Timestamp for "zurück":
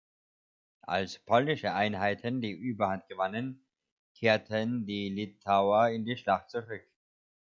6.49-6.81